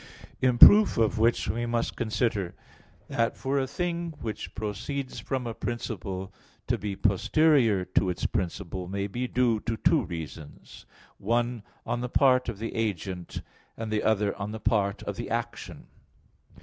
In 0.41 0.57
proof 0.57 0.97
of 0.97 1.19
which 1.19 1.47
we 1.47 1.67
must 1.67 1.95
consider 1.95 2.55
that 3.07 3.37
for 3.37 3.59
a 3.59 3.67
thing 3.67 4.15
which 4.19 4.55
proceeds 4.55 5.19
from 5.19 5.45
a 5.45 5.53
principle 5.53 6.33
to 6.65 6.79
be 6.79 6.95
posterior 6.95 7.85
to 7.85 8.09
its 8.09 8.25
principle 8.25 8.87
may 8.87 9.05
be 9.05 9.27
due 9.27 9.59
to 9.59 9.77
two 9.77 10.01
reasons: 10.03 10.87
one 11.19 11.61
on 11.85 12.01
the 12.01 12.09
part 12.09 12.49
of 12.49 12.57
the 12.57 12.73
agent, 12.73 13.43
and 13.77 13.91
the 13.91 14.01
other 14.01 14.35
on 14.37 14.51
the 14.51 14.59
part 14.59 15.03
of 15.03 15.17
the 15.17 15.29
action. 15.29 15.85